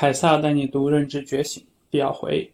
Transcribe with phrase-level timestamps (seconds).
[0.00, 2.50] 凯撒带你读《认知觉醒》第二回，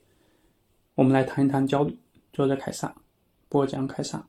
[0.96, 1.96] 我们来谈一谈焦虑。
[2.32, 2.92] 作者凯撒，
[3.48, 4.26] 播讲凯撒。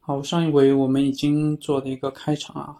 [0.00, 2.76] 好，上一回我们已经做了一个开场啊，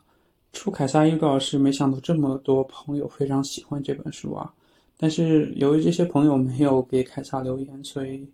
[0.52, 4.52] 出凯撒预告是没想到这么多朋友非常喜欢这本书啊，
[4.98, 8.28] 但是由于这些朋友没有给凯撒留言，所以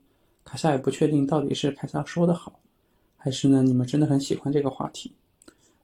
[0.44, 2.58] 凯撒也不确定到底是凯撒说的好，
[3.16, 5.12] 还是呢你们真的很喜欢这个话题。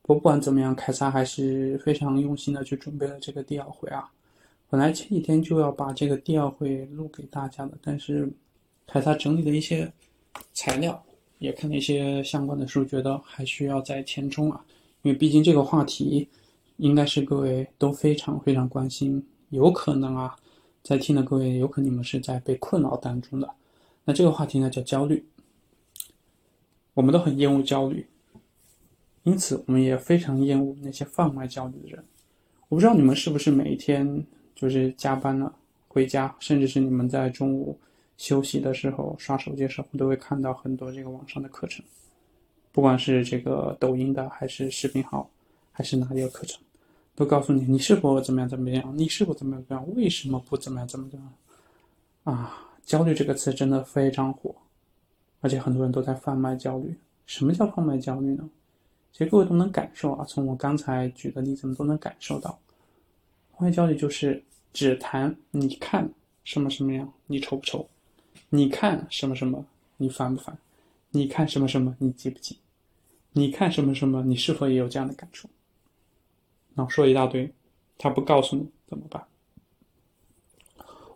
[0.02, 4.10] 我不管怎么样，凯撒还是非常用心的去准备了这个第二回啊。
[4.74, 8.28] 本来前几天就要把这个第二会录给大家的，但是
[8.88, 9.88] 凯撒整理了一些
[10.52, 11.00] 材料，
[11.38, 14.64] 也看了一些相关的书，觉得还需要再填充啊。
[15.02, 16.28] 因为毕竟这个话题
[16.78, 20.34] 应该是各位都非常非常关心，有可能啊，
[20.82, 23.48] 在听的各位有可能你们是在被困扰当中的。
[24.04, 25.24] 那这个话题呢叫焦虑，
[26.94, 28.08] 我们都很厌恶焦虑。
[29.22, 32.04] 因此，我们也非常厌恶那些贩卖焦虑的人。
[32.68, 35.54] 我不知道你们是不是每一天就是加班了
[35.88, 37.78] 回家，甚至是你们在中午
[38.16, 41.84] 休息的时候刷手机的时候，都会看到很多这个网上的课程，
[42.72, 45.28] 不管是这个抖音的，还是视频号，
[45.72, 46.62] 还是哪里的课程，
[47.14, 51.32] 都告诉你你是否怎么样怎么样，你是否怎么样怎么样，为什么不怎么样怎么样？
[52.24, 54.54] 啊，焦虑这个词真的非常火，
[55.40, 56.94] 而且很多人都在贩卖焦虑。
[57.26, 58.48] 什么叫贩卖焦虑呢？
[59.12, 62.58] 其实各位都能感受啊，从我刚才举的例子们都能感受到，
[63.52, 64.42] 欢迎焦虑就是
[64.74, 66.12] 只谈你看
[66.44, 67.88] 什么什么样，你愁不愁？
[68.50, 69.64] 你看什么什么，
[69.96, 70.58] 你烦不烦？
[71.10, 72.58] 你看什么什么，你急不急？
[73.32, 75.48] 你看什么什么，你是否也有这样的感触？
[76.74, 77.50] 然后说一大堆，
[77.96, 79.24] 他不告诉你怎么办？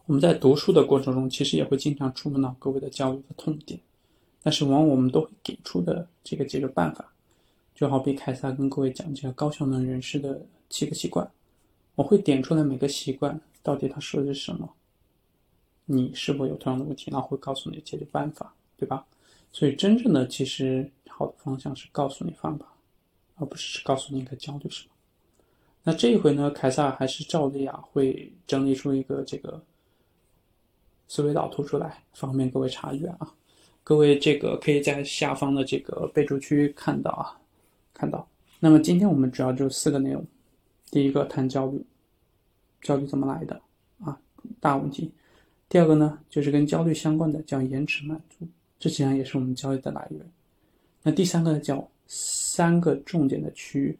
[0.06, 3.78] 我们在读书的过程中，其实也会经常触碰到各位的焦虑的痛点，
[4.42, 7.12] 但是往往我们都会给出的这个解决办法。
[7.74, 11.30] 就好比凯撒跟各位讲这个高效能人士的七个习惯，
[11.94, 14.68] 我会点出来每个习惯到底他说的是什么，
[15.84, 19.06] 你是否有同样的问题，然后会告诉你解决办法，对吧？
[19.52, 22.66] 所以真正的其实好的方向是告诉你方法，
[23.36, 24.90] 而不是告诉你该焦虑什么。
[25.84, 29.62] 那这一回呢，凯撒还是照例啊，会整理出一个这个
[31.08, 33.34] 思维导图出来，方便各位查阅啊。
[33.82, 37.40] 各位这个可以在下方的这个备注区看到啊。
[37.94, 38.28] 看到，
[38.60, 40.24] 那么今天我们主要就四个内容。
[40.90, 41.82] 第一个谈焦虑，
[42.82, 43.60] 焦虑怎么来的
[44.00, 44.18] 啊？
[44.60, 45.10] 大问题。
[45.68, 48.46] 第二个呢，就是跟焦虑相关的叫延迟满足，
[48.78, 50.20] 这实际上也是我们焦虑的来源。
[51.02, 53.98] 那第三个呢，叫三个重点的区域，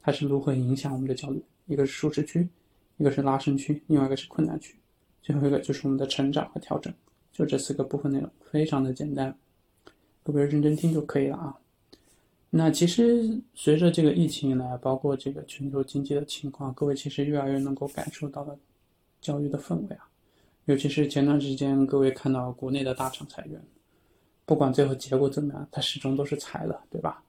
[0.00, 1.42] 它是如何影响我们的焦虑？
[1.66, 2.48] 一个是舒适区，
[2.96, 4.74] 一个是拉伸区，另外一个是困难区，
[5.22, 6.92] 最后一个就是我们的成长和调整。
[7.32, 9.34] 就这四个部分内容，非常的简单，
[10.22, 11.58] 各位认真听就可以了啊。
[12.54, 18.54] 那其实随着这个疫情以来，包括这个全球经济的情况，各位其实越来越能够感受到了
[19.22, 20.06] 教育的氛围啊。
[20.66, 23.58] 尤其是前段时间，各位看到国内的大厂裁员，
[24.44, 27.24] 不管最后结果怎么样，它始终都是裁了，对吧？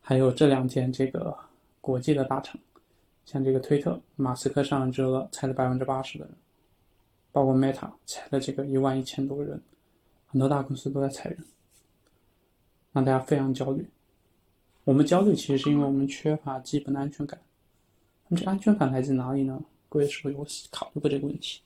[0.00, 1.36] 还有这两天这个
[1.82, 2.58] 国际的大厂，
[3.26, 6.34] 像这个推特，马斯克上任了，裁了百分之八十的人，
[7.30, 9.60] 包括 Meta 裁了这个一万一千多个人，
[10.28, 11.38] 很多大公司都在裁人，
[12.92, 13.86] 让大家非常焦虑。
[14.84, 17.40] 我们焦虑其实是因为我们缺乏基本的安全感。
[18.28, 19.62] 那么这安全感来自哪里呢？
[19.88, 21.60] 各位是否有考虑过这个问题？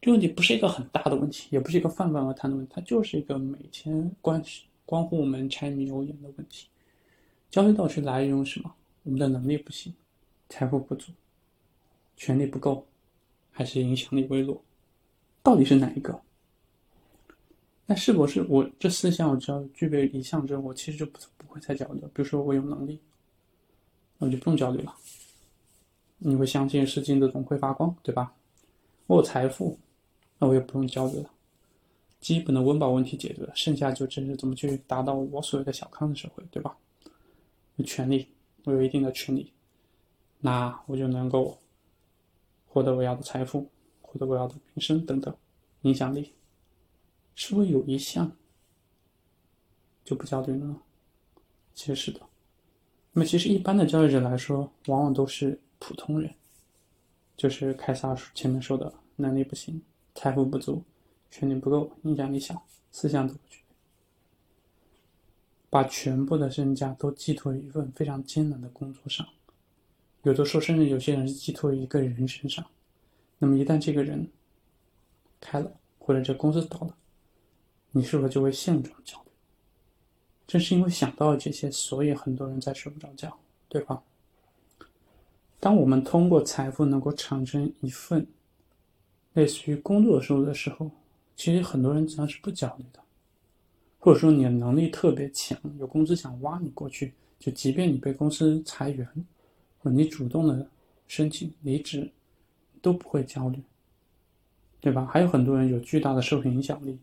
[0.00, 4.42] 这个问题不是一个很大的问题，也不是一个泛泛而谈的问题，它就是一个每天关
[4.86, 6.68] 关乎我们柴米油盐的问题。
[7.50, 8.72] 焦虑到底是来源于什么？
[9.02, 9.92] 我们的能力不行，
[10.48, 11.12] 财富不足，
[12.16, 12.86] 权力不够，
[13.50, 14.62] 还是影响力微弱？
[15.42, 16.18] 到底是哪一个？
[17.90, 22.08] 那是不是我这四项我只要具备一项之后，我其实就不不会再焦虑了。
[22.08, 23.00] 比如说我有能力，
[24.18, 24.94] 那我就不用焦虑了。
[26.18, 28.34] 你会相信是金子总会发光，对吧？
[29.06, 29.78] 我有财富，
[30.38, 31.30] 那我也不用焦虑了。
[32.20, 36.76] 基本的温饱问题解决了，剩下就只是怎么去达到我所谓的小康的社会，对吧？
[37.76, 38.28] 有权利，
[38.64, 39.50] 我有一定的权利，
[40.40, 41.56] 那我就能够
[42.66, 43.70] 获得我要的财富，
[44.02, 45.34] 获得我要的名声等等，
[45.82, 46.32] 影响力。
[47.40, 48.32] 是不是有一项
[50.04, 50.76] 就不焦虑呢？
[51.72, 52.20] 其实是的。
[53.12, 56.34] 那么，其实一般的焦虑者来说，往往都是普通人，
[57.36, 59.80] 就是凯撒前面说的能力不行、
[60.16, 60.82] 财富不足、
[61.30, 63.74] 权力不够、影响力小，思想都不具备，
[65.70, 69.24] 把全部的身家都寄托于一份非常艰难的工作上，
[70.24, 72.66] 有的时候甚至有些人是寄托于一个人身上。
[73.38, 74.28] 那么，一旦这个人
[75.40, 75.70] 开了，
[76.00, 76.96] 或者这公司倒了，
[77.92, 79.30] 你是否就会陷入这种焦虑？
[80.46, 83.38] 正是因为想到了这些，所以很多人在睡不着觉，
[83.68, 84.02] 对吧？
[85.60, 88.26] 当我们通过财富能够产生一份
[89.32, 90.90] 类似于工作收入的时候，
[91.36, 93.00] 其实很多人实际上是不焦虑的，
[93.98, 99.06] 或者说你的能力特别强，有公司想挖你过去，就即便你被公司裁员，
[99.80, 100.66] 或你主动的
[101.06, 102.10] 申请离职，
[102.80, 103.60] 都不会焦虑，
[104.80, 105.04] 对吧？
[105.06, 106.98] 还有很多人有巨大的社会影响力，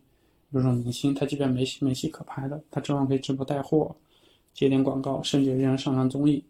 [0.50, 3.94] 比如说明星，他即便没戏没戏可拍的，他照样可以直播带货，
[4.54, 6.44] 接点广告，甚至有人上上综艺。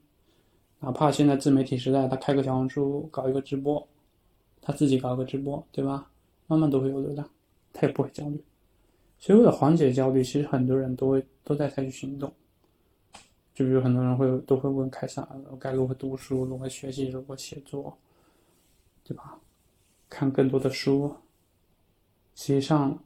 [0.78, 3.86] 哪怕现在自媒体时代，他开个小红书，搞一个直播，
[4.60, 6.10] 他自己搞个直播，对吧？
[6.46, 7.28] 慢慢都会有流量，
[7.72, 8.44] 他也不会焦虑。
[9.18, 12.32] 所以为了缓解焦虑，其实很多人都会都在采取行动。
[13.54, 17.96] 就比如很多人会都会问凯撒，我该如何读书，如何学习，如何写作，
[19.02, 19.40] 对吧？
[20.10, 21.16] 看更多的书，
[22.34, 23.02] 实际上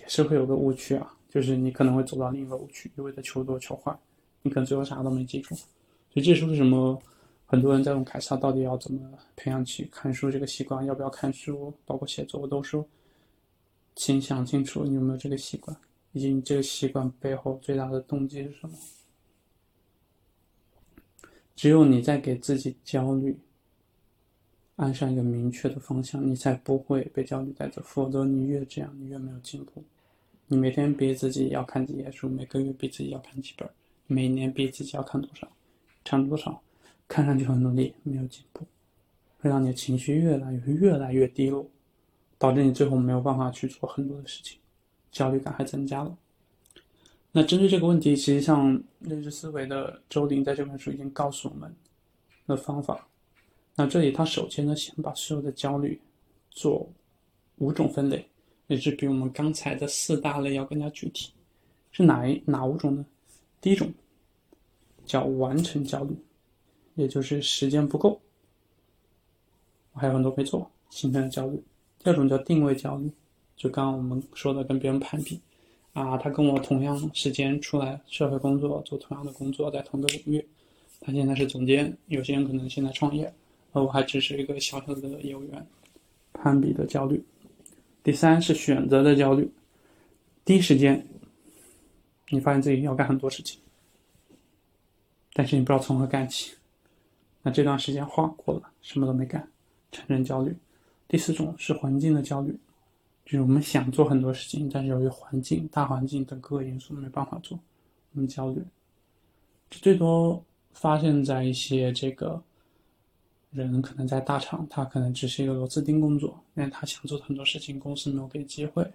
[0.00, 3.96] 也是会有个误区啊，就是你可能会走到另一个误区，一味的求多求快，
[4.42, 5.54] 你可能最后啥都没记住。
[5.54, 5.66] 所
[6.14, 7.00] 以这是为什么
[7.46, 9.00] 很多人在问凯撒到底要怎么
[9.36, 10.84] 培养起看书这个习惯？
[10.86, 11.72] 要不要看书？
[11.84, 12.86] 包括写作，我都说，
[13.94, 15.76] 请想清楚你有没有这个习惯，
[16.12, 18.76] 以及你这个习惯背后最大的动机是什么。
[21.54, 23.36] 只有你在给自己焦虑
[24.78, 27.82] 按上一个明确的方向，你才不会被焦虑带走。
[27.84, 29.82] 否则，你越这样，你越没有进步。
[30.46, 33.68] 你每天逼自己要看几页书，每个月逼自己要看几本，
[34.06, 35.48] 每年逼自己要看多少？
[36.04, 36.62] 差多少？
[37.08, 38.64] 看上去很努力，没有进步，
[39.40, 41.68] 会让你的情绪越来越越来越低落，
[42.38, 44.60] 导致你最后没有办法去做很多的事情，
[45.10, 46.16] 焦虑感还增加了。
[47.32, 51.74] 那针对这个问题，其实像认知思维的周林在这本书已经告诉我们
[52.46, 53.07] 的方法。
[53.78, 55.98] 那这里他首先呢，先把所有的焦虑
[56.50, 56.90] 做
[57.58, 58.26] 五种分类，
[58.66, 61.30] 也是比我们刚才的四大类要更加具体。
[61.92, 63.06] 是哪一哪五种呢？
[63.60, 63.88] 第一种。
[65.06, 66.14] 叫完成焦虑，
[66.94, 68.20] 也就是时间不够，
[69.94, 71.56] 我还有很多没做，形成的焦虑。
[71.98, 73.10] 第二种叫定位焦虑，
[73.56, 75.40] 就刚刚我们说的跟别人攀比，
[75.94, 80.46] 啊，他跟我同样时间出来社会工作，做同样的工作，在同个领域，
[81.00, 83.32] 他现在是总监，有些人可能现在创业，
[83.72, 85.66] 而我还只是一个小小的业务员，
[86.32, 87.22] 攀比的焦虑。
[88.02, 89.50] 第三是选择的焦虑，
[90.44, 91.06] 第一时间，
[92.30, 93.60] 你发现自己要干很多事情。
[95.34, 96.54] 但是你不知道从何干起，
[97.42, 99.46] 那这段时间划过了，什么都没干，
[99.92, 100.56] 产生焦虑。
[101.06, 102.58] 第四种是环境的焦虑，
[103.24, 107.58] 就是我们想做很多事情，但是由于环境、大环境等各个因素没办法做，
[108.12, 108.62] 我们焦虑。
[109.70, 110.42] 这最多
[110.72, 112.42] 发现在一些这个
[113.50, 118.86] 人可能在大厂，他可能只是一个螺丝钉工作，因为他想做很多事情，公司没有给机会，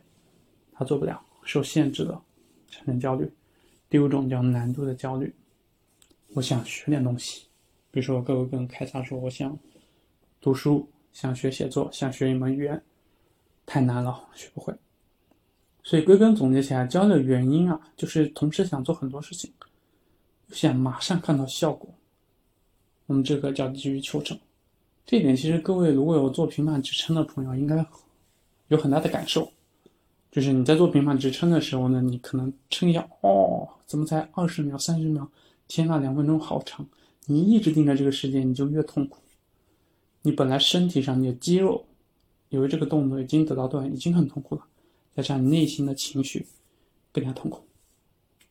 [0.72, 2.22] 他做不了，受限制的，
[2.70, 3.32] 产生焦虑。
[3.90, 5.34] 第五种叫难度的焦虑。
[6.36, 7.48] 我想学点东西，
[7.92, 9.58] 比如说我各位跟凯撒说，我想
[10.40, 12.82] 读书，想学写作，想学一门语言，
[13.66, 14.74] 太难了，学不会。
[15.84, 19.52] 所以归根总结起来，焦虑的原因啊，就是同时想做很多事情，
[20.50, 21.94] 想马上看到效果。
[23.06, 24.38] 我们这个叫急于求成。
[25.06, 27.86] 这一点其实各位如果有做平板支撑的朋友，应该
[28.70, 29.52] 有很大的感受。
[30.32, 35.30] 就是你在做平板支撑的时候呢，你可能撑一下，哦，怎么才二十秒、三十秒？
[35.68, 36.86] 天呐，两分钟好长！
[37.26, 39.20] 你一直盯着这个时间，你就越痛苦。
[40.24, 41.86] 你本来身体上你的肌肉，
[42.50, 44.66] 由于这个动作已经得到锻炼，已经很痛苦了，
[45.14, 46.48] 再加上你内心的情绪
[47.12, 47.64] 更加痛苦，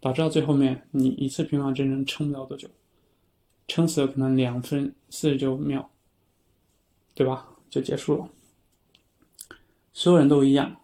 [0.01, 2.69] 导致到最后面，你一次平板支撑撑不了多久，
[3.69, 5.91] 撑死了可能两分四十九秒，
[7.15, 7.49] 对吧？
[7.71, 8.29] 就结束了。
[9.93, 10.81] 所有人都一样，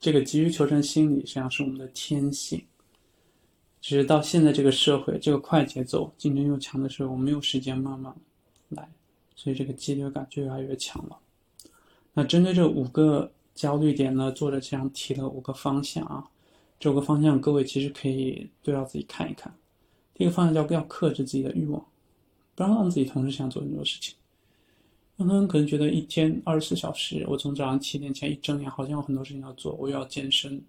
[0.00, 2.64] 这个急于求成心理实际上是我们的天性。
[3.80, 8.14] 只是到现在这个社会，这个快节奏、竞争又强的时候，我没有时间慢慢
[8.68, 8.90] 来，
[9.36, 11.16] 所以这个激烈感就越来越强了。
[12.12, 16.28] 那针对这五个焦虑点呢，作者这样提了五个方向啊，
[16.80, 19.54] 这五个方向各位其实可以对照自己看一看。
[20.14, 21.86] 第一个方向叫不要克制自己的欲望，
[22.58, 24.16] 不要让自己同时想做很多事情。
[25.16, 30.60] 很多人可能觉得一天二十四小时，我从早上七点前一睁眼，好像有很多事情要做，我又要健身。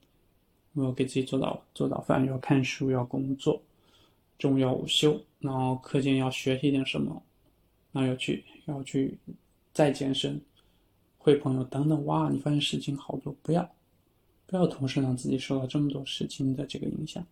[0.74, 3.60] 我要给自己做早做早饭，又要看书，要工作，
[4.38, 7.24] 中午要午休，然后课间要学习点什么，
[7.91, 9.17] 然后要去要去
[9.74, 10.39] 再健身，
[11.17, 12.05] 会朋友等等。
[12.05, 13.67] 哇，你发现事情好多，不要
[14.46, 17.25] 不要同时让自己受到这么多事情的这个影响。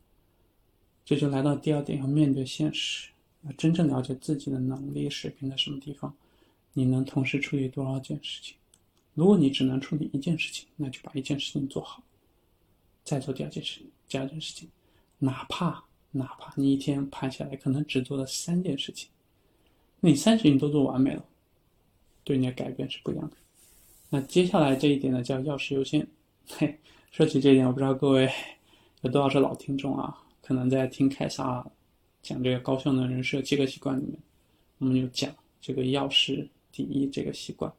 [1.06, 3.10] 这就来到第二点，要面对现实，
[3.58, 6.14] 真正了解自己的能力水平在什么地方，
[6.74, 8.56] 你能同时处理多少件事情？
[9.14, 12.04] 如果你只能处理一件事情，那就把一件事情做好。
[13.04, 14.70] 再做第二件事情，第二件事情，
[15.20, 19.10] 哪怕哪怕你一天盘下来可能只做了三件事情，
[20.02, 21.26] 那你三件事情都做完美了，
[22.24, 23.38] 对你的改变是不一样的。
[24.10, 26.06] 那接下来这一点呢，叫要事优先。
[26.48, 26.80] 嘿，
[27.12, 28.30] 说起这一点，我不知道各位
[29.02, 30.24] 有多少是老听众啊？
[30.42, 31.66] 可能在听凯撒
[32.28, 34.20] 讲这个高效能人士七个习惯里面，
[34.80, 37.72] 我们有讲这个钥匙第一这个习惯，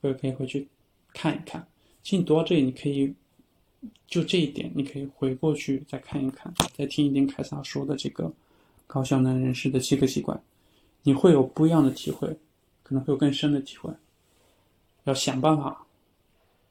[0.00, 0.68] 各位可以回去
[1.12, 1.66] 看一看。
[2.04, 3.12] 其实你读到这里，你可以
[4.06, 8.32] 就这一点，你可以回过去再看一看，再听一听凯撒说的这个
[8.86, 10.40] 高效能人士的七个习惯，
[11.02, 12.28] 你会有不一样的体会，
[12.84, 13.92] 可能会有更深的体会。
[15.04, 15.84] 要想办法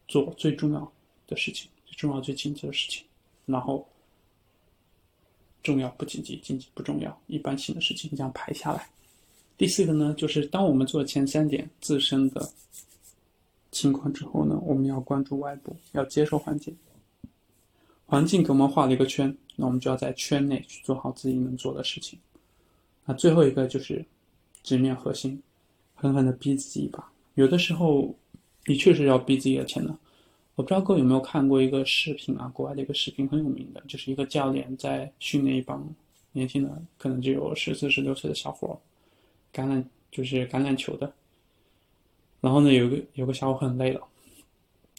[0.07, 0.89] 做最重要
[1.27, 3.03] 的事情，最重要、最紧急的事情，
[3.45, 3.85] 然后
[5.67, 8.87] 重要不紧急，紧急不重要，一般性的事情这样排下来。
[9.57, 12.49] 第四个呢，就是当我们做前三点自身的
[13.71, 16.75] 情况之后呢，我们要关注外部，要接受环境。
[18.05, 22.17] 环境给我们画了一个圈，那我们就要在圈内去做好自己能做的事情。
[23.05, 24.05] 那最后一个就是
[24.63, 25.41] 直面核心，
[25.93, 27.11] 狠狠的逼自己一把。
[27.35, 28.15] 有的时候。
[28.69, 29.97] 你确实要逼自己的潜能。
[30.57, 35.87] 我不知道各位有没有看过一个视频啊，国外的一个视频很有名的，就是一个教练在训练一帮
[36.31, 38.81] 年轻的，可能只有十四、十六岁的小伙，
[39.53, 41.13] 橄榄就是橄榄球的。
[42.41, 44.01] 然后呢，有个有个小伙很累了，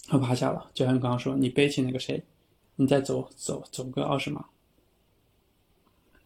[0.07, 2.23] 他趴下了，就像刚刚说，你背起那个谁，
[2.77, 4.47] 你再走走走个二十码，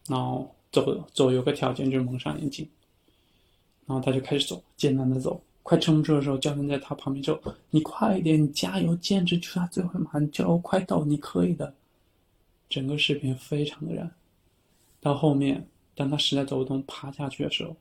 [0.07, 2.69] 然后走走有个条件就是蒙上眼睛，
[3.87, 5.41] 然后他就开始走，艰难的走。
[5.63, 7.41] 快撑不住的时候，教练在他旁边就
[7.71, 11.73] ：“你快一点，你加油，坚持，就他最后一码，你就快到，你可以的。”
[12.69, 14.11] 整个视频非常的燃。
[14.99, 15.65] 到后面，
[15.95, 17.75] 当他实在走不动，爬下去的时候，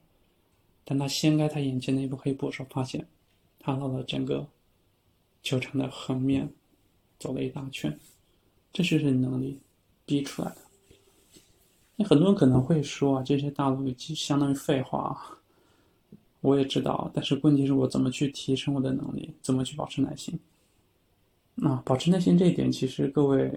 [0.84, 3.04] 当他掀开他眼前那一部黑布的时候，发现
[3.58, 4.46] 他到了整个
[5.42, 6.48] 球场的横面，
[7.18, 7.98] 走了一大圈。
[8.72, 9.60] 这就是能力
[10.06, 10.58] 逼出来的。
[11.96, 15.00] 那很多人可能会说啊，这些大陆就相当于废话。
[15.00, 15.38] 啊
[16.42, 20.38] 我也知道，但是问题是我怎么去提升我的能力，怎么去保持耐心？
[21.54, 23.52] 那保持耐心这一点，其实各位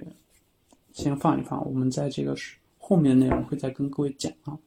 [0.94, 2.36] 先放一放，我们在这个
[2.78, 4.58] 后面内容会再跟各位讲啊。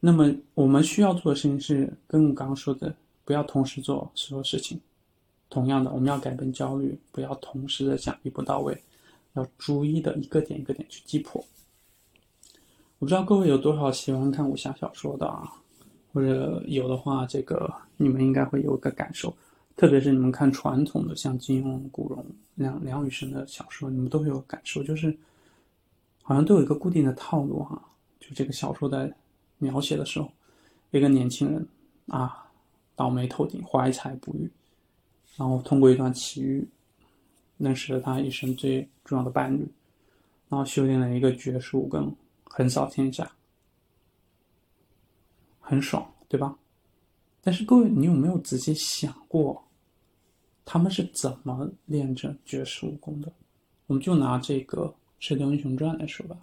[0.00, 4.80] 那么我们需要做的事情是跟我刚刚说的，不要同时做所有事情。
[5.50, 8.82] 同样的，我们要改变焦虑，不要同时的想一步到位，
[9.34, 11.44] 要逐一的一个点一个点去击破。
[12.98, 15.52] 我不知道各位有多少喜欢看武侠小说的啊？
[16.12, 19.36] 或者有的话，这个你们应该会有一个感受，
[19.76, 22.24] 特别是你们看传统的像金庸、古龙、
[22.54, 25.16] 梁梁羽生的小说，你们都会有感受，就是
[26.22, 27.80] 好像都有一个固定的套路哈。
[28.18, 29.12] 就这个小说在
[29.58, 30.30] 描写的时候，
[30.90, 31.66] 一个年轻人
[32.06, 32.46] 啊，
[32.96, 34.50] 倒霉透顶，怀才不遇，
[35.36, 36.66] 然后通过一段奇遇，
[37.58, 39.66] 认识了他一生最重要的伴侣，
[40.48, 42.10] 然后修炼了一个绝术，跟
[42.44, 43.30] 横扫天下。
[45.68, 46.56] 很爽，对吧？
[47.42, 49.62] 但是各位，你有没有仔细想过，
[50.64, 53.30] 他们是怎么练这绝世武功的？
[53.86, 54.86] 我们就拿这个
[55.18, 56.38] 《射雕英雄传》来说吧，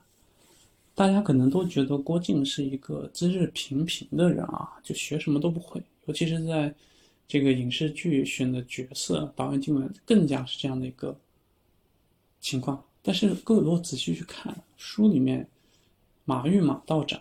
[0.94, 5.82] 大家可能都觉得郭靖是一个资质平平的人啊，就学什么都不会。
[6.06, 6.72] 尤其是在
[7.28, 11.18] 这个影视剧选的角色，导演进来更加是这样的一个
[12.42, 12.84] 情况。
[13.02, 15.48] 但是各位如果仔细去看书里面，
[16.26, 17.20] 马玉马道长。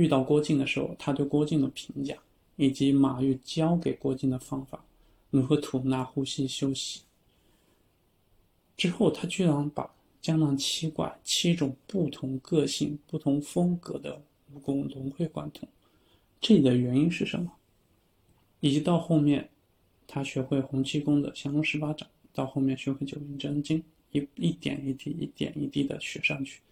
[0.00, 2.16] 遇到郭靖的时候，他对郭靖的评价，
[2.56, 4.82] 以及马玉教给郭靖的方法，
[5.28, 7.02] 如何吐纳、呼吸、休息。
[8.78, 14.22] 之后，他居然把江南七怪七种不同个性、不同风格的
[14.54, 15.68] 武功融会贯通。
[16.40, 17.52] 这里的原因是什么？
[18.60, 19.50] 以及到后面，
[20.06, 26.62] 他学会洪七公的降龙十八掌，到后面学会九阴真经，一一点一滴、一点一滴的学上去。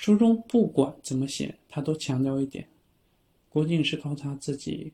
[0.00, 2.68] 书中不管怎么写，他都强调一点：
[3.48, 4.92] 郭靖是靠他自己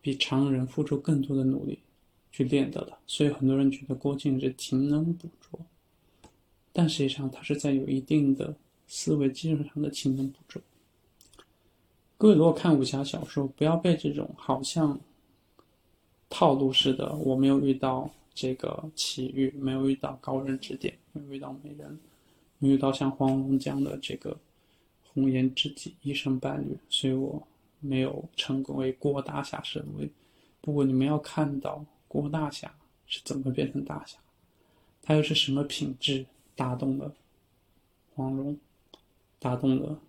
[0.00, 1.80] 比常人付出更多的努力
[2.30, 2.96] 去练得的。
[3.08, 5.58] 所以很多人觉得郭靖是勤能补拙，
[6.72, 8.54] 但实际上他是在有一定的
[8.86, 10.62] 思维基础上的勤能补拙。
[12.16, 14.98] 各位如果看武侠小说，不要被这种好像
[16.30, 21.98] 套路式的“我没有遇到这个奇遇，没有遇到高人指点，没有遇到美人”。
[22.68, 24.38] 遇到像黄蓉这样的这个
[25.02, 27.46] 红颜知己、一生伴侣，所以我
[27.80, 30.08] 没有成功为郭大侠神威。
[30.60, 32.72] 不过你们要看到郭大侠
[33.06, 34.16] 是怎么变成大侠，
[35.02, 37.12] 他又是什么品质打动了
[38.14, 38.56] 黄蓉，
[39.40, 40.00] 打动了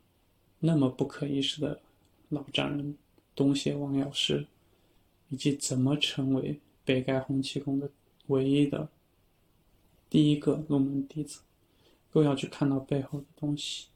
[0.59, 1.81] 那么不可一世的
[2.29, 2.95] 老丈人
[3.33, 4.45] 东邪王药师，
[5.29, 7.89] 以及怎么成为北丐洪七公的
[8.27, 8.87] 唯一的
[10.09, 11.41] 第一个入门弟子。
[12.13, 13.87] 都要去看到背后的东西。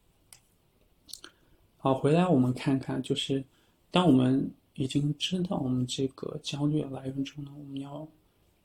[1.77, 3.43] 好，回来我们看看，就是
[3.91, 8.05] 当我们已经知道我们这个焦虑的来源之后呢，我们要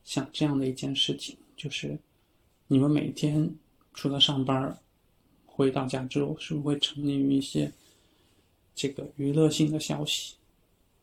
[0.03, 1.97] 想这样的一件事情，就是
[2.67, 3.55] 你们每天
[3.93, 4.77] 除了上班，
[5.45, 7.71] 回到家之后，是不是会沉溺于一些
[8.75, 10.35] 这个娱乐性的消息，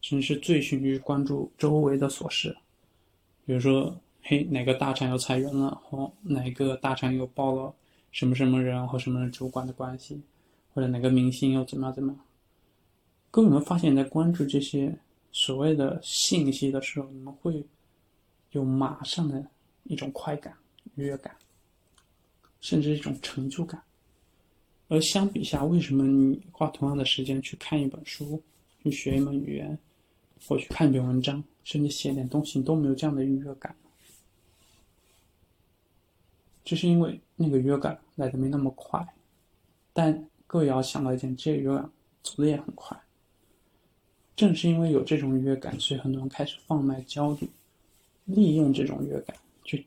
[0.02, 2.58] 甚至是醉醺于关注周围的琐事，
[3.46, 7.74] 比如说，嘿，哪个大厂又裁员了，或哪个大厂又爆了
[8.12, 10.22] 什么什么人和什么人主管的关系，
[10.74, 12.26] 或者哪个明星又怎么样怎么样。
[13.32, 14.98] 各位有没有发现，在关注这些
[15.32, 17.64] 所谓的信息的时候，你们会
[18.52, 19.46] 有马上的
[19.84, 20.56] 一种快感、
[20.96, 21.36] 愉悦感，
[22.60, 23.82] 甚至一种成就感？
[24.88, 28.42] 而相比下，为什么你花同样的时间去看一本书、
[28.82, 29.78] 去学一门语言，
[30.48, 33.76] 或去看一篇文章，甚至写点东西，你都没有这样的愉悦感？
[36.66, 39.16] 这是因为那个约感来的没那么快。
[39.94, 41.90] 但各位要想到一点，这个约感
[42.22, 43.00] 走的也很快。
[44.36, 47.50] 正是因为有这种约感，所以很多人开始放慢焦虑，
[48.26, 49.86] 利用这种约感去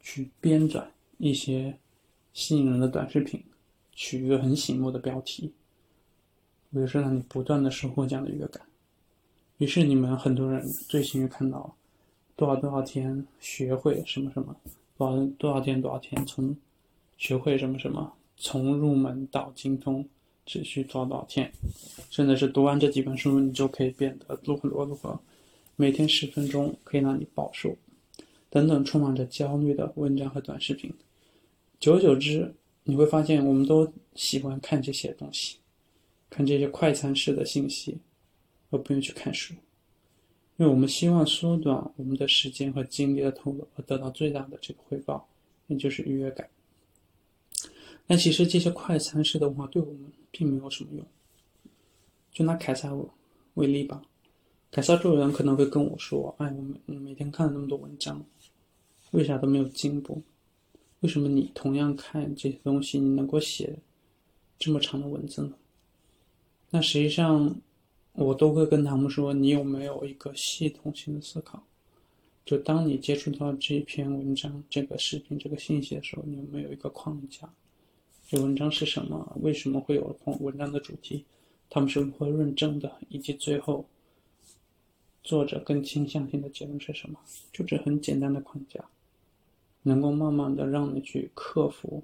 [0.00, 0.84] 去编撰
[1.16, 1.76] 一些
[2.32, 3.42] 吸引人的短视频，
[3.92, 5.52] 取一个很醒目的标题，
[6.70, 8.64] 比如说让你不断的收获这样的愉悦感。
[9.56, 11.74] 于是你们很多人最新于看到
[12.36, 14.54] 多少多少天学会什么什么，
[14.98, 16.54] 多少多少天多少天从
[17.16, 20.06] 学会什么什么，从入门到精通。
[20.50, 21.52] 只需多少天，
[22.08, 25.20] 甚至是读完这几本书，你就可以变得如何如何如何。
[25.76, 27.76] 每天十分钟可以让你暴瘦，
[28.48, 30.90] 等等，充满着焦虑的文章和短视频。
[31.78, 35.58] 久而久之，你会发现，我们都喜欢看这些东西，
[36.30, 37.98] 看这些快餐式的信息，
[38.70, 39.52] 而不愿去看书，
[40.58, 45.26] 因为我们希望缩短我们的时间和精力的投入，而得到最大的这个回报，
[45.66, 46.46] 那就是愉悦感。
[48.06, 50.12] 但其实这些快餐式的文化对我们。
[50.30, 51.04] 并没有什么用。
[52.32, 52.94] 就拿凯撒
[53.54, 54.02] 为例吧，
[54.70, 58.22] 凯撒这个人可能会跟我说：“哎，我每每天看了那么多文章，
[59.12, 60.22] 为啥都没有进步？
[61.00, 63.78] 为什么你同样看这些东西，你能够写
[64.58, 65.54] 这么长的文字呢？”
[66.70, 67.58] 那实际上，
[68.18, 71.62] 我都会跟他们说：“你有没有一个系统性的思考？
[72.44, 77.48] 就当你接触到这篇文章、这个视频、这个信息的时候，你有没有一个框架？”
[78.26, 79.36] 这文章是什么？
[79.40, 81.24] 为什么会有框文章的主题？
[81.70, 82.92] 他们是如何论证的？
[83.08, 83.86] 以及最后
[85.22, 87.20] 作者更倾向性的结论是什么？
[87.52, 88.84] 就这很简单的框架，
[89.82, 92.02] 能够慢慢的让你去克服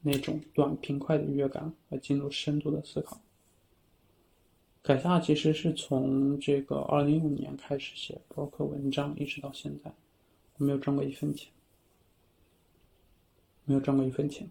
[0.00, 3.20] 那种短平快的愉悦感，而进入深度的思考。
[4.84, 9.90] 凯撒其实是从这个二零一五年开始写博客文章，一直到现在，
[10.58, 11.50] 我没有赚过一分钱，
[13.64, 14.46] 没有赚过一分钱。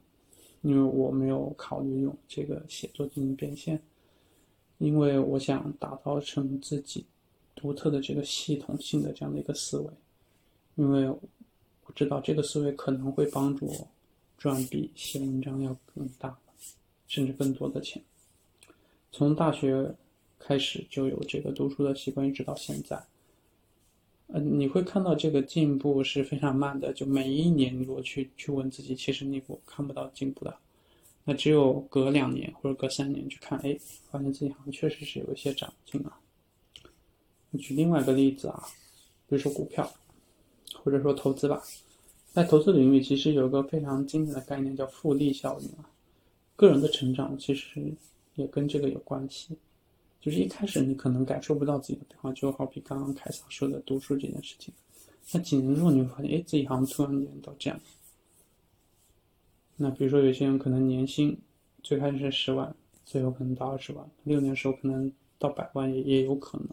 [0.64, 3.80] 因为我没有考虑用这个写作进行变现，
[4.80, 7.06] 因为我想打造成自己
[7.54, 9.88] 独特的这个系统性的这样的一个思维，
[10.74, 13.88] 因为我知道这个思维可能会帮助我
[14.40, 16.36] 赚比写文章要更大，
[17.08, 18.02] 甚至更多的钱。
[19.12, 19.94] 从大学
[20.46, 23.02] 开始就有这个读书的习惯，一直到现在。
[24.28, 26.92] 嗯，你会看到这个进步是非常慢的。
[26.92, 30.54] 就每一年，如果去去问自己，其实你不看不到进步的。
[31.24, 33.78] 那只有隔两年或者隔三年去看，哎，
[34.12, 36.20] 发现自己好像确实是有一些长进啊。
[37.58, 38.62] 举另外一个例子啊，
[39.28, 39.90] 比如说股票，
[40.84, 41.62] 或者说投资吧。
[42.32, 45.88] 在投资领域，其实有个非常经典的概念叫复利效应啊。
[46.56, 47.94] 个人的成长其实
[48.36, 49.56] 也跟这个有关系。
[50.24, 54.74] 就是一开始你可能感受不到自己的变化，就好比刚刚凯撒说的读书这件事情。
[55.34, 57.78] 那几年之后你会发现，哎，自己好像突然间到这样。
[59.76, 61.38] 那比如说有些人可能年薪
[61.82, 62.74] 最开始是十万，
[63.06, 66.70] 最后可能到二十万，六年时候可能到百万也也有可能。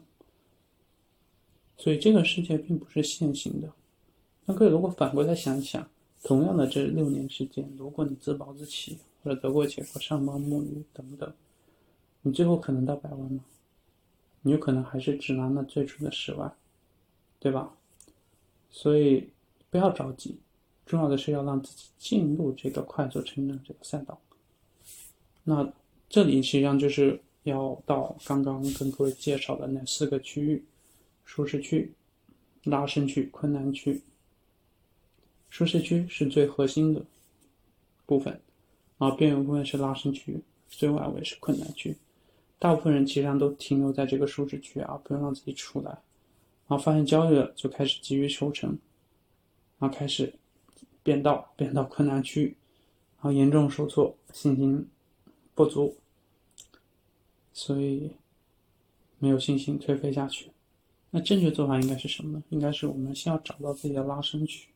[1.76, 3.68] 所以这个世界并不是线性的。
[4.44, 5.90] 那各位如果反过来想一想，
[6.22, 11.34] 同样的这六年时间，如果你自暴自弃或者得过且过、上班摸鱼等等。
[12.22, 13.44] 你最后可能到百万吗？
[14.42, 16.50] 你有可能还是只拿那最初的十万，
[17.38, 17.74] 对吧？
[18.70, 19.28] 所以
[19.68, 20.38] 不要着急，
[20.86, 24.18] 重要的是要让自己进入这个快速成长这个赛道。
[25.44, 25.70] 那
[26.08, 30.64] 这里实际上就是要到刚刚跟各位介绍的那四个区域：
[31.24, 31.92] 舒适区、
[32.64, 34.00] 拉伸区、困难区。
[35.48, 37.04] 舒适区是最核心的
[38.06, 38.40] 部分，
[38.98, 41.96] 然后边缘部分是拉伸区，最外围是困难区。
[42.60, 45.90] 大部分人其实上都停留在这个舒适区啊，不用让自己出来，
[46.68, 48.78] 然后发现焦虑了，就开始急于求成，
[49.78, 50.32] 然后开始
[51.02, 52.54] 变道，变到困难区，
[53.16, 54.86] 然后严重受挫，信心
[55.54, 55.96] 不足。
[57.54, 58.12] 所以
[59.18, 60.50] 没有信心，颓废下去。
[61.10, 62.44] 那正确做法应该是什么呢？
[62.50, 64.68] 应该是我们先要找到自己的拉伸区，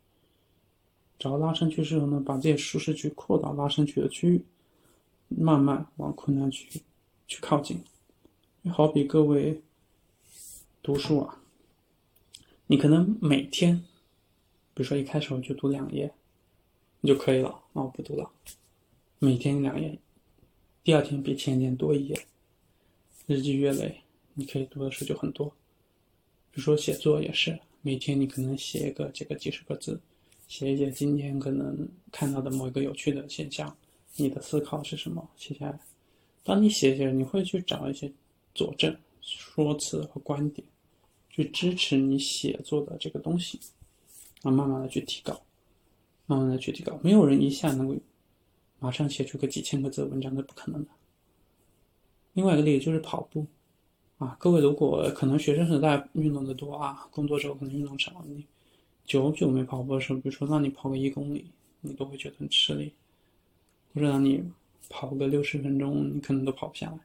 [1.19, 4.45] 找到拉伸区之后呢，把自己舒适区扩到拉伸区的区域，
[5.29, 6.81] 慢慢往困难区
[7.27, 7.83] 去靠近。
[8.73, 9.63] 好比各位
[10.83, 11.43] 读书啊，
[12.67, 13.77] 你可能每天，
[14.73, 16.13] 比如说一开始我就读两页，
[17.01, 18.31] 你就可以了，那我不读了。
[19.19, 19.99] 每天两页，
[20.83, 22.27] 第二天比前一天多一页，
[23.27, 24.03] 日积月累，
[24.35, 25.49] 你可以读的书就很多。
[26.51, 30.01] 比如说写作也是，每天你可能写一个这个几十个字，
[30.49, 33.77] 写一写今天可能看到的某一个有趣的现象，
[34.17, 35.79] 你的思考是什么，写下来。
[36.45, 38.13] 当你写写，你会去找一些。
[38.57, 40.65] 佐证说辞和观点，
[41.29, 43.59] 去支持你写作的这个东西，
[44.43, 45.43] 啊，慢慢的去提高，
[46.27, 46.97] 慢慢的去提高。
[47.03, 47.97] 没有人一下能够
[48.79, 50.91] 马上写出个几千个字的文章，那不可能的。
[52.35, 53.45] 另外一个例子就是跑步，
[54.19, 58.47] 啊，各位如果可能学生时代运动的多啊，工作之后可能运动少，你
[59.05, 62.93] 久久没跑步的时候，比如说让你跑个一公里，你都会觉得很吃力，
[63.93, 64.45] 或者让你
[64.89, 66.99] 跑个六十分钟，你可能都跑不下来，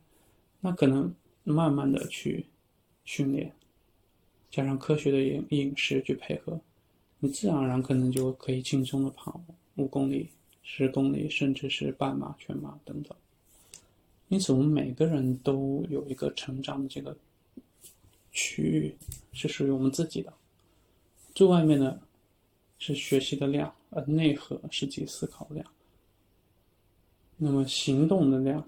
[0.61, 1.13] 那可能。
[1.45, 2.45] 慢慢的去
[3.05, 3.51] 训练，
[4.51, 6.59] 加上科学的饮饮食去配合，
[7.17, 9.41] 你自然而然可能就可以轻松的跑
[9.77, 10.29] 五公里、
[10.61, 13.17] 十公里，甚至是半马、全马等等。
[14.27, 17.17] 因此，我们每个人都有一个成长的这个
[18.31, 18.95] 区域
[19.31, 20.31] 是属于我们自己的。
[21.33, 21.99] 最外面的
[22.77, 25.65] 是学习的量，而内核是自己思考量。
[27.39, 28.63] 那么行动的量。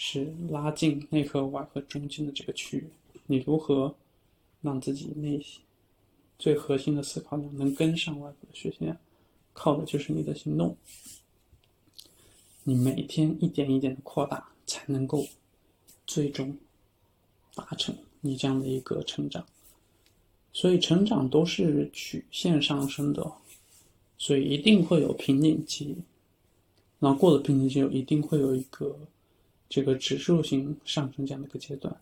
[0.00, 2.88] 是拉近内核、外核、中间的这个区域。
[3.26, 3.92] 你如何
[4.60, 5.60] 让自己内心
[6.38, 8.96] 最核心的思考量能跟上外部的学习量？
[9.52, 10.76] 靠的就是你的行动。
[12.62, 15.26] 你每天一点一点的扩大，才能够
[16.06, 16.56] 最终
[17.56, 19.44] 达成你这样的一个成长。
[20.52, 23.32] 所以，成长都是曲线上升的，
[24.16, 25.96] 所以一定会有瓶颈期。
[26.98, 28.98] 然后过了瓶颈期，一定会有一个。
[29.70, 31.94] 这个指数型上升这样的一个阶段，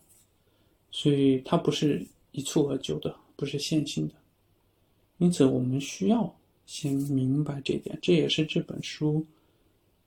[0.89, 4.13] 所以它不是一蹴而就的，不是线性的。
[5.17, 6.33] 因此，我们需要
[6.65, 9.25] 先明白这一点，这也是这本书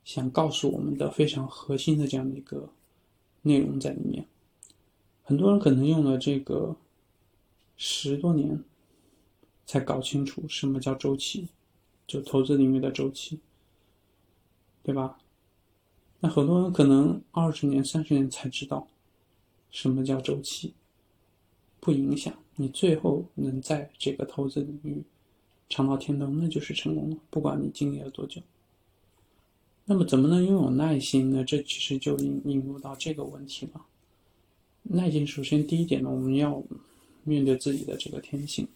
[0.07, 2.67] 想告诉我们的非常核心的这样的一个
[3.43, 4.25] 内容在里面。
[5.23, 6.75] 很多人可能用了这个
[7.77, 8.59] 十多年，
[9.67, 11.47] 才搞清楚什么叫周期，
[12.07, 13.39] 就投资领域的周期，
[14.83, 15.19] 对吧？
[16.21, 18.87] 那很多人可能二十年、三十年才知道
[19.71, 20.75] 什么叫周期，
[21.81, 25.03] 不影响你最后能在这个投资领域
[25.69, 27.17] 尝到甜头，那就是成功了。
[27.31, 28.43] 不管你经历了多久。
[29.87, 31.43] 那么，怎么能拥有耐心呢？
[31.43, 33.87] 这其实就引引入到这个问题了。
[34.83, 36.63] 耐心，首先第一点呢，我们要
[37.25, 38.69] 面对自己的这个天性，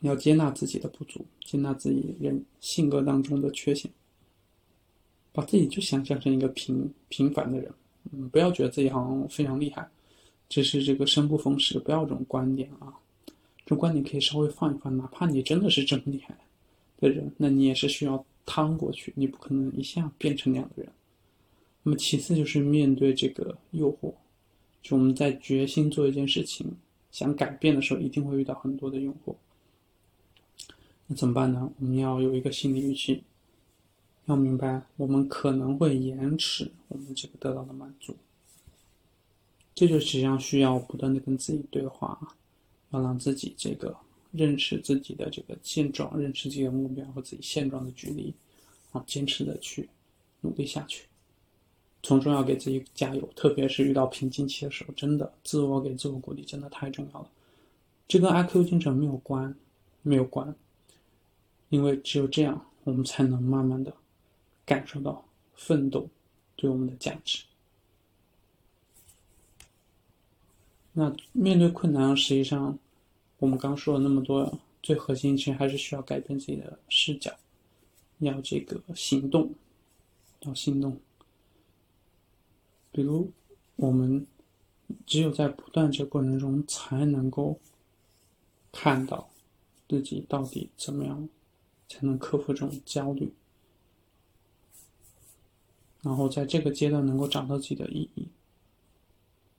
[0.00, 3.90] 要接纳自己的不足，接纳自己人性格当中的缺陷。
[5.32, 7.72] 把自己就想象成一个平平凡的人，
[8.12, 9.88] 嗯，不要觉得自己好像非常厉害，
[10.48, 12.92] 只是这个生不逢时，不要这种观点啊。
[13.64, 16.36] 这种观点可以稍微放一放，哪怕你真的是这么厉害
[16.98, 20.92] 的人，那你也是需要趟过去，你不可能一下变成那样的人。
[21.84, 24.12] 那么其次就是面对这个诱惑，
[24.82, 26.66] 就我们在决心做一件事情、
[27.12, 29.34] 想改变的时候，一定会遇到很多的诱惑。
[31.06, 31.70] 那怎么办呢？
[31.78, 33.22] 我们要有一个心理预期。
[34.30, 38.14] 要明白，我们可能会延迟我们这个得到的满足，
[39.74, 42.16] 这就实际上需要不断的跟自己对话，
[42.90, 43.96] 要让自己这个
[44.30, 48.32] 认识自己的这个现状，认识自己的目标和自己现状的距离，
[48.92, 49.88] 啊，坚持的去
[50.42, 51.06] 努力下去，
[52.04, 57.28] 从中要给自己加油，特别是遇到瓶颈期的时候，真的自我给自我鼓励真的太重要了。
[58.06, 59.52] 这跟 IQ 精神没有关，
[60.02, 60.54] 没有关，
[61.68, 63.92] 因为只有这样，我们才能慢慢的。
[64.70, 65.24] 感受到
[65.56, 66.08] 奋斗
[66.54, 67.42] 对我们的价值。
[70.92, 72.78] 那面对困难，实际上
[73.38, 77.36] 我们刚说了那么多，最核心其实还是需要改变自己的视角，
[78.20, 79.52] 要这个行动，
[80.42, 80.96] 要行动。
[82.92, 83.28] 比如，
[83.74, 84.24] 我们
[85.04, 87.58] 只有在不断这个过程中，才能够
[88.70, 89.28] 看到
[89.88, 91.28] 自己到底怎么样，
[91.88, 93.32] 才能克服这种焦虑。
[96.02, 98.26] 然后在这个阶段能够找到自己的意义，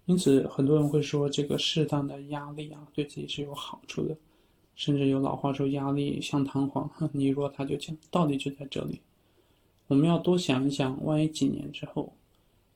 [0.06, 4.18] 因此很多人会说，这个适当的压力啊，对自己是有好处的，
[4.76, 9.02] 甚至有老话说“压力像弹簧， 你弱它就强”，道理就在这里。
[9.88, 12.14] 我们要多想一想，万一几年之后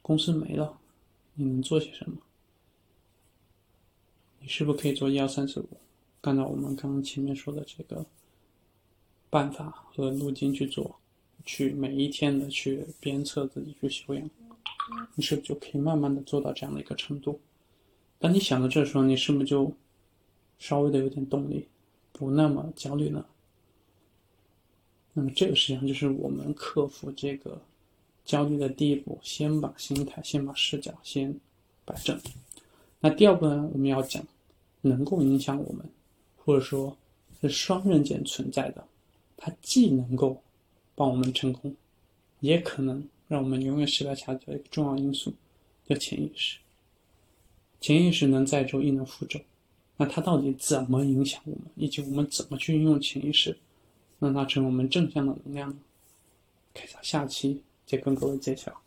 [0.01, 0.77] 公司没了，
[1.33, 2.17] 你能做些什么？
[4.39, 5.69] 你是不是可以做一二三四五，
[6.21, 8.05] 按照我们刚刚前面说的这个
[9.31, 10.99] 办法和路径去做，
[11.45, 14.29] 去每一天的去鞭策自己去修养，
[15.15, 17.39] 你是不是就可以慢慢的做到这样的一个程度？
[18.17, 19.71] 当你想到这时候，你是不是就
[20.57, 21.67] 稍微的有点动力，
[22.11, 23.25] 不那么焦虑呢？
[25.13, 27.61] 那么这个实际上就是我们克服这个
[28.25, 31.33] 焦虑的第一步，先把心态、先把视角先
[31.85, 32.19] 摆正。
[32.99, 34.25] 那第二步呢，我们要讲
[34.81, 35.87] 能够影响我们，
[36.37, 36.97] 或者说
[37.41, 38.83] 是双刃剑存在的，
[39.37, 40.41] 它既能够
[40.95, 41.75] 帮我们成功，
[42.39, 45.33] 也可能让我们永远失败下去的一个重要因素，
[45.87, 46.57] 叫潜意识。
[47.81, 49.39] 潜意识能载舟亦能覆舟，
[49.97, 53.57] 那它到底怎么影响我们，以及我们怎么去运用潜意识？
[54.19, 55.77] 让它成为我们正向的能量呢。
[56.73, 58.81] 开下下期再跟各位揭晓。